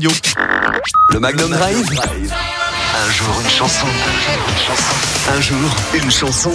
[0.00, 0.12] Yo.
[1.12, 1.90] Le Magnum Drive.
[1.90, 3.86] Un jour une chanson.
[5.28, 5.56] Un jour
[5.92, 6.52] une chanson.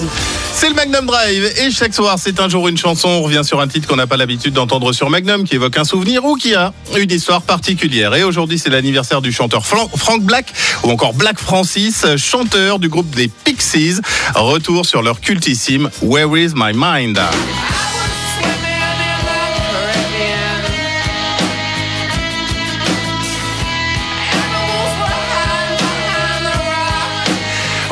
[0.53, 3.09] C'est le Magnum Drive et chaque soir c'est un jour une chanson.
[3.09, 5.83] On revient sur un titre qu'on n'a pas l'habitude d'entendre sur Magnum qui évoque un
[5.83, 8.15] souvenir ou qui a une histoire particulière.
[8.15, 10.45] Et aujourd'hui c'est l'anniversaire du chanteur Fran- Frank Black
[10.83, 13.97] ou encore Black Francis, chanteur du groupe des Pixies.
[14.35, 17.19] Retour sur leur cultissime Where is my mind?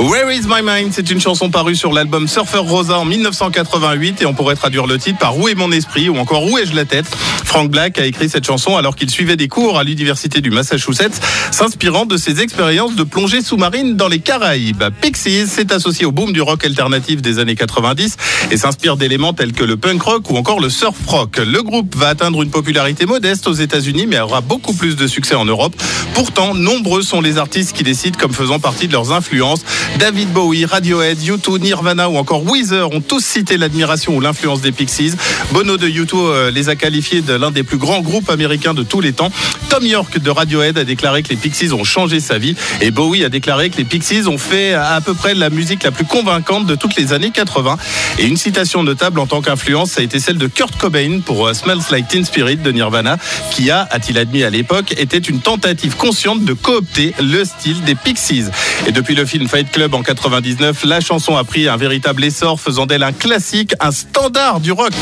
[0.02, 0.94] Where is my mind?
[0.94, 4.98] C'est une chanson parue sur l'album Surfer Rosa en 1988 et on pourrait traduire le
[4.98, 7.06] titre par Où est mon esprit ou encore Où ai-je la tête?
[7.46, 11.22] Frank Black a écrit cette chanson alors qu'il suivait des cours à l'université du Massachusetts,
[11.52, 14.86] s'inspirant de ses expériences de plongée sous-marine dans les Caraïbes.
[15.02, 18.18] Pixies s'est associé au boom du rock alternatif des années 90
[18.50, 21.38] et s'inspire d'éléments tels que le punk rock ou encore le surf rock.
[21.38, 25.36] Le groupe va atteindre une popularité modeste aux États-Unis mais aura beaucoup plus de succès
[25.36, 25.76] en Europe.
[26.16, 29.64] Pourtant, nombreux sont les artistes qui décident comme faisant partie de leurs influences.
[30.00, 34.72] David Bowie, Radiohead, U2, Nirvana ou encore Weezer ont tous cité l'admiration ou l'influence des
[34.72, 35.14] Pixies.
[35.52, 38.84] Bono de U2 euh, les a qualifiés de l'un des plus grands groupes américains de
[38.84, 39.32] tous les temps.
[39.70, 43.24] Tom York de Radiohead a déclaré que les Pixies ont changé sa vie et Bowie
[43.24, 46.66] a déclaré que les Pixies ont fait à peu près la musique la plus convaincante
[46.66, 47.78] de toutes les années 80.
[48.18, 51.48] Et une citation notable en tant qu'influence, ça a été celle de Kurt Cobain pour
[51.48, 53.18] euh, Smells Like Teen Spirit de Nirvana,
[53.52, 57.96] qui a, a-t-il admis à l'époque, était une tentative consciente de coopter le style des
[57.96, 58.46] Pixies.
[58.88, 62.60] Et depuis le film Fight Club en 99, la chanson a pris un véritable essor,
[62.60, 64.94] faisant d'elle un classique, un standard du rock.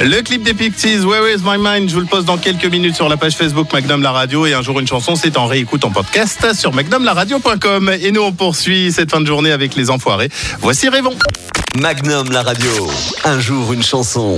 [0.00, 2.94] Le clip des Pixies, Where is my mind Je vous le poste dans quelques minutes
[2.94, 4.46] sur la page Facebook Magnum La Radio.
[4.46, 7.92] Et un jour, une chanson, c'est en réécoute en podcast sur magnumlaradio.com.
[8.00, 10.28] Et nous, on poursuit cette fin de journée avec les enfoirés.
[10.60, 11.16] Voici Rêvons.
[11.80, 12.88] Magnum la radio.
[13.24, 14.36] Un jour une chanson.